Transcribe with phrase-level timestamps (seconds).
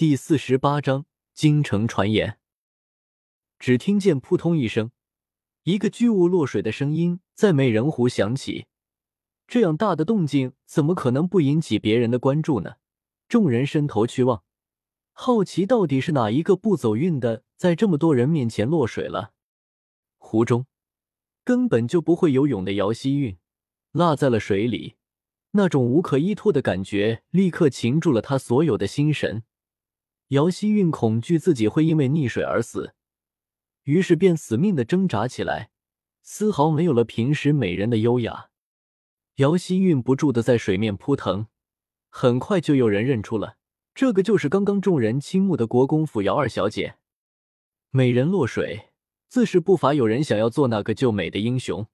[0.00, 1.04] 第四十八章
[1.34, 2.38] 京城传言。
[3.58, 4.92] 只听见扑通一声，
[5.64, 8.64] 一个巨物落水的声音在美人湖响起。
[9.46, 12.76] 这样大的动静，怎么可能不引起别人的关注呢？
[13.28, 14.42] 众人伸头去望，
[15.12, 19.34] 好奇到底是哪一个不走运的，在这么多人面前落水了。
[20.16, 20.64] 湖中
[21.44, 23.36] 根本就不会游泳的姚希韵，
[23.92, 24.96] 落在了水里，
[25.50, 29.42] 那种无可依托的感觉立刻擒住了他所有的心神。
[30.30, 32.94] 姚希韵恐惧自己会因为溺水而死，
[33.82, 35.70] 于是便死命的挣扎起来，
[36.22, 38.50] 丝毫没有了平时美人的优雅。
[39.36, 41.48] 姚希韵不住的在水面扑腾，
[42.08, 43.56] 很快就有人认出了，
[43.92, 46.94] 这个就是刚刚众人倾慕的国公府姚二小姐。
[47.90, 48.90] 美人落水，
[49.26, 51.88] 自是不乏有人想要做那个救美的英雄。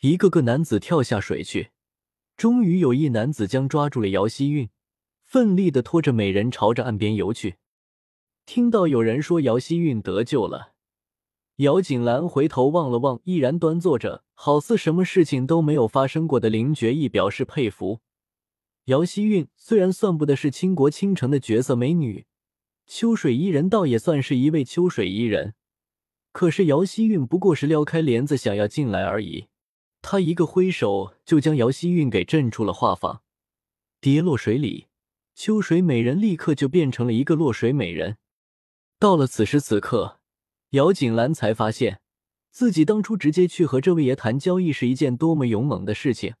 [0.00, 1.72] 一个个男子跳下水去，
[2.38, 4.70] 终于有一男子将抓住了姚希韵。
[5.34, 7.56] 奋力的拖着美人朝着岸边游去。
[8.46, 10.74] 听到有人说姚希韵得救了，
[11.56, 17.98] 姚锦兰回头望了望依然端坐着，好似什么事情都没有发生过的林觉义，表示佩服。
[18.84, 22.26] 姚希韵虽然算不得是倾国倾城的绝色美女，
[22.86, 25.54] 秋水伊人倒也算是一位秋水伊人，
[26.30, 29.48] 可是姚希韵不过是撩开帘子想要进来而已，
[30.00, 33.18] 他一个挥手就将姚希韵给震出了画舫，
[34.00, 34.86] 跌落水里。
[35.34, 38.18] 秋水美人立刻就变成了一个落水美人。
[38.98, 40.20] 到了此时此刻，
[40.70, 42.00] 姚锦兰才发现
[42.50, 46.34] 自己当初直接去和这位爷谈交易是一件多么勇猛的事情。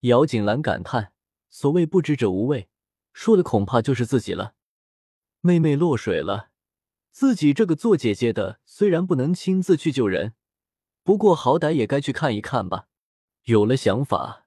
[0.00, 1.12] 姚锦兰感叹
[1.50, 2.68] ：“所谓不知者无畏，
[3.12, 4.54] 说的恐怕就是自己了。”
[5.42, 6.50] 妹妹落水了，
[7.10, 10.34] 自己这个做姐姐的虽然不能亲自去救人，
[11.02, 12.86] 不过好歹也该去看一看吧。
[13.44, 14.46] 有了想法，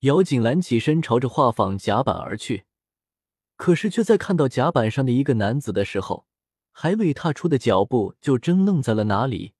[0.00, 2.64] 姚锦兰起身朝着画舫甲板而去。
[3.62, 6.26] 可是，却在看到甲板上的一个男子的时候，
[6.72, 9.52] 还未踏出的脚步就怔愣在了哪里，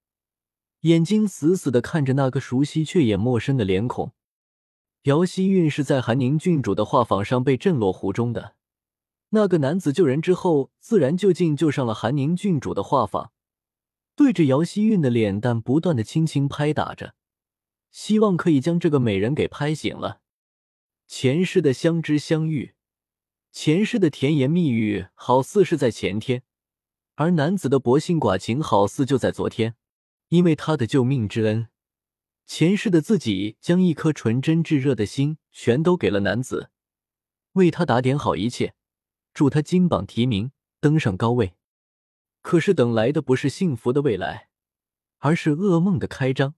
[0.81, 4.10] 眼睛死死的看着那个熟悉却也陌生的脸孔。
[5.03, 8.56] 姚希韵是在韩宁郡主的画舫上被震落湖中的，
[9.28, 13.31] 那个男子救人之后，自然就近救上了韩宁郡主的画舫，
[14.16, 17.15] 对着姚希韵的脸蛋不断的轻轻拍打着，
[17.93, 20.22] 希望可以将这个美人给拍醒了。
[21.06, 22.75] 前世的相知相遇。
[23.52, 26.42] 前世的甜言蜜语好似是在前天，
[27.16, 29.76] 而男子的薄幸寡情好似就在昨天。
[30.28, 31.68] 因为他的救命之恩，
[32.46, 36.70] 前世的自己将一颗纯真炙热的心全都给了男子，
[37.52, 38.74] 为他打点好一切，
[39.34, 41.54] 助他金榜题名，登上高位。
[42.40, 44.48] 可是等来的不是幸福的未来，
[45.19, 46.54] 而是噩梦的开张。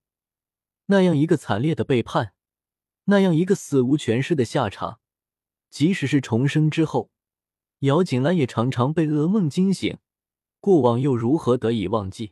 [0.87, 2.35] 那样一个惨烈的背叛，
[3.07, 5.01] 那样一个死无全尸的下场。
[5.75, 7.11] 即使是重生之后，
[7.81, 9.99] 姚锦兰也常常被噩梦惊醒，
[10.61, 12.31] 过往又如何得以忘记？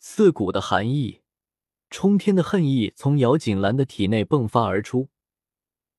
[0.00, 1.20] 刺骨的寒意，
[1.90, 5.10] 冲天的恨意从姚锦兰的体内迸发而出，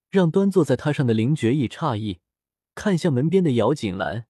[0.10, 2.20] 让端坐在榻上的林觉意诧异，
[2.76, 4.26] 看向门边的姚锦兰，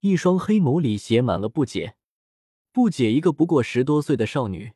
[0.00, 1.96] 一双黑眸里写满了不解。
[2.72, 4.72] 不解，一个不过十多岁的少女，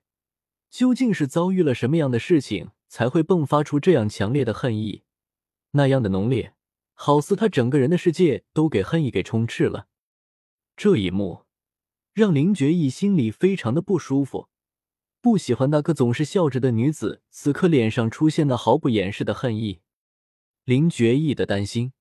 [0.69, 5.05] 究竟是遭遇了什么样的事情，才会迸发出这样强烈的恨意？
[5.71, 6.53] 那样的浓烈。
[6.99, 9.87] 好似他整个人的世界都给恨意给充斥了，
[10.77, 11.45] 这一幕
[12.15, 14.49] 让林觉意心里非常的不舒服，
[15.21, 19.83] 不喜欢那个总是笑着的女子，此刻脸上出现那毫不掩饰的恨意。
[20.65, 21.93] 林觉意的担心，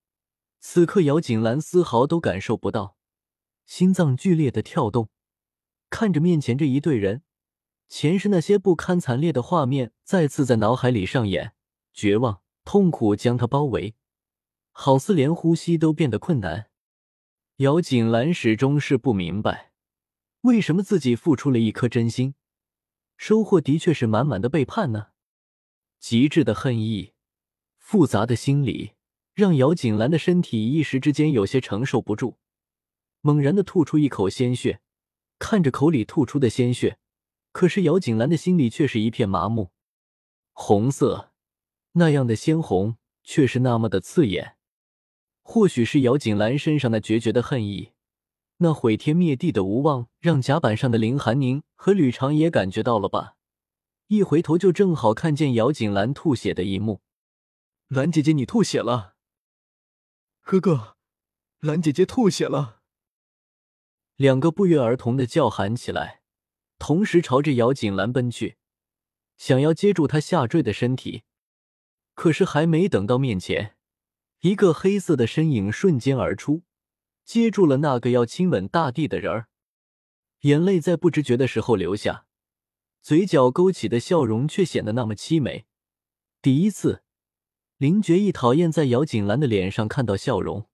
[0.60, 2.96] 此刻姚锦兰丝毫都感受不到，
[3.66, 5.10] 心脏剧烈的跳动，
[5.90, 7.22] 看着面前这一对人，
[7.90, 11.54] 前世那些不堪惨烈的画面再次在脑海里上演，
[11.94, 13.96] 绝望、痛苦将他包围。
[14.78, 16.70] 好似连呼吸都变得困难。
[17.58, 19.72] 姚锦兰始终是不明白，
[20.42, 22.36] 为什么自己付出了一颗真心，
[23.16, 25.08] 收获的确是满满的背叛呢？
[25.98, 27.14] 极致的恨意，
[27.78, 28.92] 复杂的心理，
[29.34, 32.38] 让姚锦兰的身体一时之间有些承受不住，
[33.22, 34.82] 猛然的吐出一口鲜血。
[35.40, 37.00] 看着口里吐出的鲜血，
[37.54, 39.72] 可是姚锦兰的心里却是一片麻木。
[40.52, 41.32] 红色，
[41.94, 44.55] 那样的鲜红，却是那么的刺眼。
[45.48, 47.92] 或许是姚锦兰身上那决绝的恨意，
[48.58, 53.36] 那毁天灭地的无望，让甲板上的林寒宁和吕长也感觉到了吧？
[54.08, 57.02] 一回头就正好看见姚锦兰吐血的一幕。
[57.88, 59.14] 兰姐姐，你吐血了！
[60.42, 60.98] 哥哥，
[61.60, 62.82] 兰姐姐吐血了！
[64.16, 66.22] 两个不约而同的叫喊起来，
[66.80, 68.58] 同时朝着姚锦兰奔去，
[69.38, 71.22] 想要接住她下坠的身体。
[72.16, 73.75] 可是还没等到面前。
[74.42, 76.64] 一个黑色的身影瞬间而出，
[77.24, 79.48] 接住了那个要亲吻大地的人儿，
[80.42, 82.28] 眼泪在不知觉的时候流下，
[83.02, 85.66] 嘴角勾起的笑容却显得那么凄美。
[86.42, 87.04] 第一次，
[87.78, 90.70] 林觉意讨厌在姚锦兰的脸上看到笑容，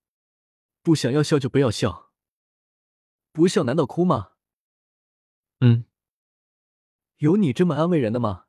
[0.82, 2.12] 不想要笑就不要笑，
[3.32, 4.32] 不笑难道哭吗？
[5.62, 5.86] 嗯，
[7.18, 8.48] 有你这么安慰人的吗？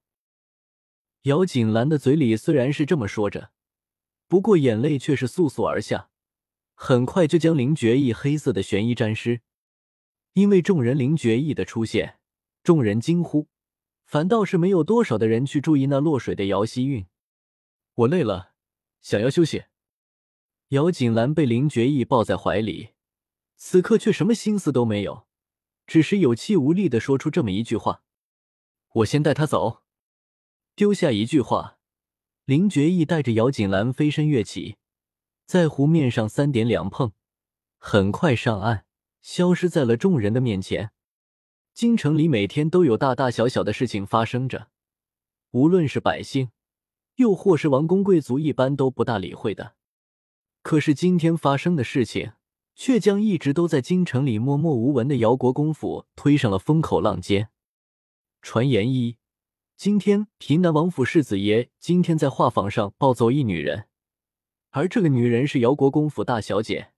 [1.22, 3.52] 姚锦兰的嘴里虽然是这么说着，
[4.32, 6.08] 不过眼泪却是簌簌而下，
[6.72, 9.42] 很快就将林觉意黑色的玄衣沾湿。
[10.32, 12.18] 因为众人林觉意的出现，
[12.62, 13.48] 众人惊呼，
[14.06, 17.06] 反倒是没有多少的人去注意那落水的姚希韵。
[17.92, 18.52] 我累了，
[19.02, 19.64] 想要休息。
[20.68, 22.92] 姚锦兰被林觉意抱在怀里，
[23.56, 25.26] 此刻却什么心思都没有，
[25.86, 28.02] 只是有气无力的说出这么一句话
[28.96, 29.82] ：“我先带他走。”
[30.74, 31.78] 丢下一句话，
[32.52, 34.76] 林觉意带着姚锦兰飞身跃起，
[35.46, 37.12] 在湖面上三点两碰，
[37.78, 38.84] 很快上岸，
[39.22, 40.90] 消失在了众人的面前。
[41.72, 44.68] 京城里每天都有大大小小的事情发生着，
[45.52, 46.50] 无论是百姓。
[47.14, 49.76] 又或是王公贵族，一般都不大理会的。
[50.60, 52.32] 可是今天发生的事情，
[52.74, 57.48] 却将一直都在京城里默默无闻的姚国公府推上了风口浪尖。
[58.42, 59.16] 传言一，
[59.76, 63.86] 今天平南王府世子爷今天在画舫上暴揍一女人，
[64.70, 66.92] 而这个女人是姚国公府大小姐。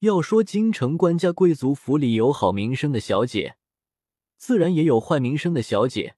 [0.00, 3.56] 要说京城官家贵族府里有好名声的小姐，
[4.36, 6.14] 自然也有坏名声的小姐。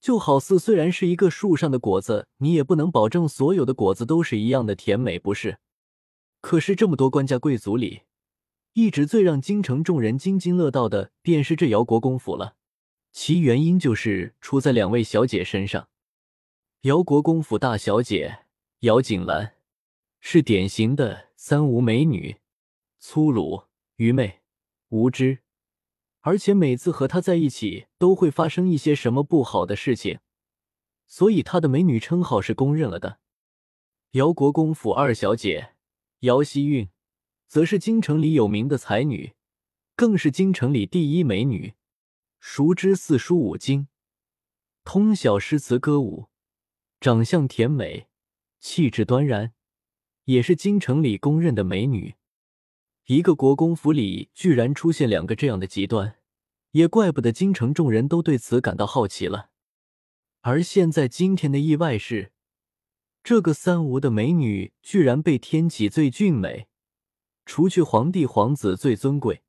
[0.00, 5.58] 就好似虽然是一个树上的果子，你也不能保证所有的果子都是一样的甜美，不是？
[6.40, 8.04] 可是这么多官家贵族里，
[8.72, 12.56] 一直最让京城众人津津乐道的，便是这姚国公府了。
[13.12, 15.88] 其原因就是出在两位小姐身上。
[16.82, 18.46] 姚国公府大小姐
[18.80, 19.56] 姚锦兰，
[20.20, 22.36] 是典型的三无美女，
[22.98, 23.64] 粗鲁、
[23.96, 24.40] 愚昧、
[24.88, 25.40] 无知。
[26.22, 30.20] 而且每次和她在一起，都会发生一些什么不好的事情，
[31.06, 33.20] 所以她的美女称号是公认了的。
[34.12, 35.74] 姚国公府二小姐
[36.20, 36.88] 姚希韵，
[37.46, 39.34] 则是京城里有名的才女，
[39.96, 41.74] 更是京城里第一美女，
[42.40, 43.88] 熟知四书五经，
[44.82, 46.30] 通晓诗词歌舞，
[46.98, 48.08] 长相甜美，
[48.58, 49.52] 气质端然，
[50.24, 52.14] 也是京城里公认的美女。
[53.04, 56.16] 一个国公府里居然出现两个这样的极端，
[56.70, 59.50] 也怪不得京城众人都对此感到好奇了。
[60.40, 62.32] 而现在今天的意外是，
[63.22, 66.68] 这个三无的美女居然被天启最俊美，
[67.44, 69.42] 除去皇帝皇子最尊贵、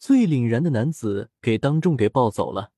[0.00, 2.72] 最凛然的男子给当众给抱走了，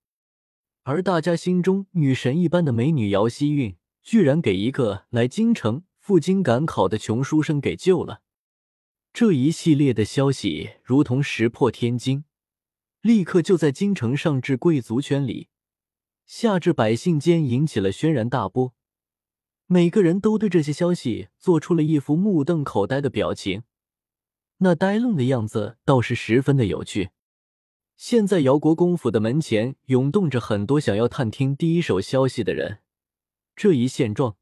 [0.83, 8.23] 而大家心中女神一般的美女姚希韵，居然给一个来京城赴京赶考的穷书生给救了。
[9.13, 12.25] 这一系列的消息如同石破天惊，
[13.03, 15.47] 立刻就在京城上至贵族圈里，
[16.27, 18.75] 下至百姓间引起了轩然大波。
[19.67, 23.63] 每个人都对这些消息做出了一副目瞪口呆的表情，
[24.65, 27.11] 那呆愣的样子倒是十分的有趣。
[27.97, 32.79] 现在姚国公府的门前涌动着很多想要探听第一手消息的人，
[33.57, 34.37] 这一现状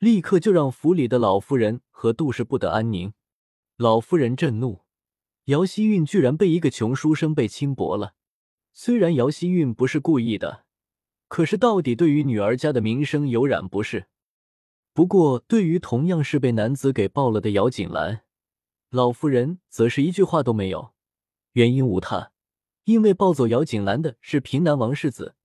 [0.00, 3.12] 立刻就让府里的老夫人和杜氏不得安宁。
[3.76, 4.80] 老夫人震怒，
[5.44, 8.14] 姚希韵居然被一个穷书生被轻薄了。
[8.72, 10.64] 虽然姚希韵不是故意的，
[11.28, 14.06] 可是到底对于女儿家的名声有染不是？
[14.92, 18.22] 不过对于同样是被男子给抱了的姚锦兰，
[18.90, 20.92] 老夫人则是一句话都没有。
[21.52, 22.32] 原因无他，
[22.84, 25.36] 因为抱走姚锦兰的是平南王世子，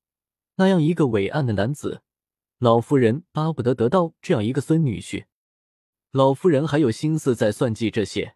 [0.55, 2.01] 那样一个伟岸的男子，
[2.57, 5.25] 老夫人巴不得得到这样一个孙女婿。
[6.11, 8.35] 老夫人还有心思在算计这些，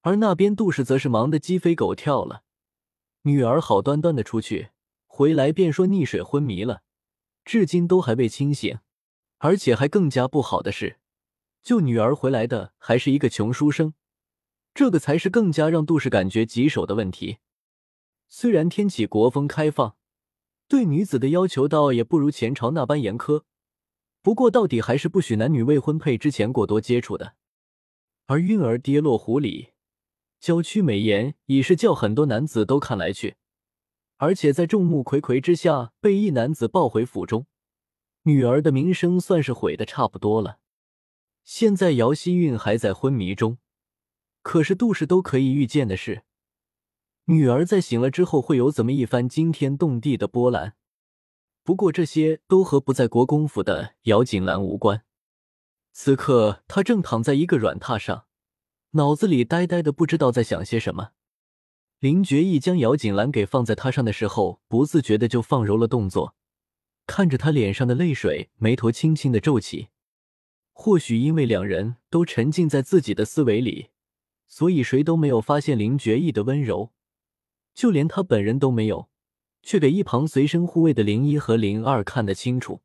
[0.00, 2.44] 而那边杜氏则是忙得鸡飞狗跳了。
[3.22, 4.70] 女儿好端端的出去，
[5.06, 6.82] 回来便说溺水昏迷了，
[7.44, 8.78] 至今都还未清醒。
[9.36, 10.98] 而且还更加不好的是，
[11.62, 13.94] 救女儿回来的还是一个穷书生，
[14.74, 17.38] 这个才是更加让杜氏感觉棘手的问题。
[18.28, 19.96] 虽然天启国风开放，
[20.68, 23.42] 对女子的要求倒也不如前朝那般严苛。
[24.22, 27.34] 不过，到底还是不许男女未婚配之前过多接触的。
[28.26, 29.70] 而韵儿跌落湖里，
[30.38, 33.36] 娇躯美颜已是叫很多男子都看来去，
[34.18, 37.46] 而且在众目睽睽之下被一男子抱回府中，
[38.22, 40.58] 女儿的名声算是毁的差不多了。
[41.42, 43.58] 现在姚希韵还在昏迷中，
[44.42, 46.22] 可是杜氏都可以预见的是，
[47.26, 50.74] 女儿在醒了之后会有怎么一番惊天动地的波澜。
[51.62, 55.04] 不过这些都和不在国公府的姚锦兰无关。
[55.92, 58.24] 此刻，她正躺在一个软榻上，
[58.92, 61.10] 脑子里呆呆的，不知道在想些什么。
[61.98, 66.34] 林觉义将姚锦兰给放在榻上的时候，不自觉的就放柔了动作，
[67.06, 69.88] 看着他脸上的泪水，眉头轻轻的皱起。
[70.72, 73.90] 或许因为两人都沉浸在自己的思维里，
[74.50, 76.90] 所以谁都没有发现林觉义的温柔，
[77.72, 79.08] 就连他本人都没有，
[79.62, 82.82] 却给一旁随身护卫的林一和林二看得清楚。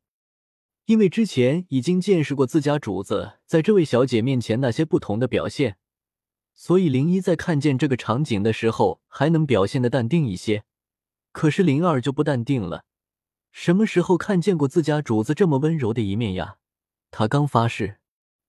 [0.84, 5.76] 因为之前已经见识过自家主子在这位小姐面前那些不同的表现，
[6.54, 10.62] 所以林一在看见这个场景的时候还能表现的淡定一些。
[11.32, 12.84] 可是林二就不淡定了，
[13.50, 16.58] 什么时候看见过自家主子这么温柔的一面呀？
[17.10, 17.98] 他刚发誓，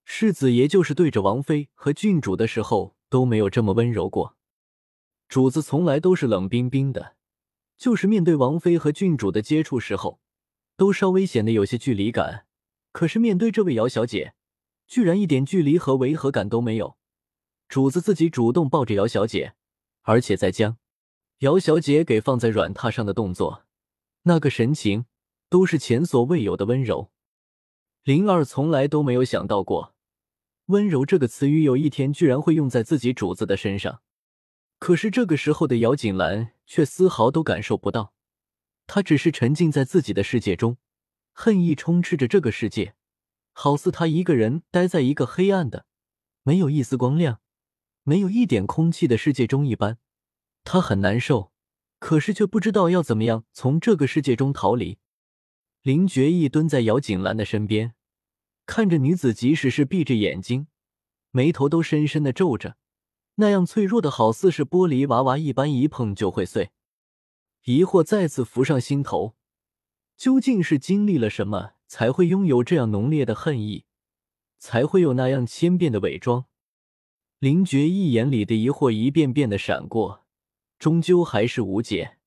[0.04, 4.36] 世子爷就是对着王妃和郡主的时候都没有这么温柔过。
[5.28, 7.16] 主子从来都是冷冰冰的，
[7.76, 10.20] 就是面对王妃和郡主的接触时候。
[10.76, 12.46] 都稍微显得有些距离感，
[12.92, 14.34] 可是面对这位姚小姐，
[14.86, 16.96] 居然一点距离和违和感都没有。
[17.68, 19.54] 主子自己主动抱着姚小姐，
[20.02, 20.76] 而且在将
[21.40, 23.64] 姚小姐给放在软榻上的动作，
[24.22, 25.06] 那个神情
[25.48, 27.10] 都是前所未有的温柔。
[28.04, 29.96] 灵儿从来都没有想到过，
[30.68, 34.00] 温柔这个词语有一天居然会用在自己主子的身上。
[34.78, 38.12] 可是这个时候的姚锦兰却丝毫都感受不到。
[38.86, 40.76] 她只是沉浸在自己的世界中，
[41.32, 42.94] 恨意充斥着这个世界，
[43.52, 45.86] 好似他一个人待在一个黑暗的、
[46.42, 47.40] 没有一丝光亮、
[48.02, 49.98] 没有一点空气的世界中一般。
[50.64, 51.52] 他很难受，
[51.98, 54.98] 可是却不知道要怎么样从这个世界中逃离。
[55.82, 57.94] 林觉义蹲在姚锦兰的身边，
[58.68, 60.66] 看着女子，即使是闭着眼睛，
[61.30, 62.76] 眉头都深深的皱着，
[63.36, 66.70] 那样脆弱的，好似是玻璃娃娃一般，一碰就会碎。
[67.64, 69.34] 疑惑再次浮上心头，
[70.18, 73.86] 究竟是经历了什么，才会拥有这样浓烈的恨意，
[74.58, 76.44] 才会有那样千变的伪装？
[77.38, 80.26] 林觉一眼里的疑惑一遍遍的闪过，
[80.78, 82.17] 终究还是无解。